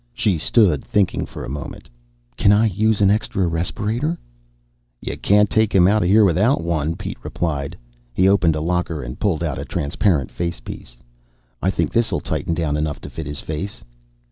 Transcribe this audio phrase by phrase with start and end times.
[0.15, 1.87] She stood thinking for a moment.
[2.35, 4.17] "Can I use an extra respirator?"
[4.99, 7.77] "You can't take him out without one!" Pete replied.
[8.11, 10.97] He opened a locker and pulled out a transparent facepiece.
[11.61, 13.83] "I think this'll tighten down enough to fit his face."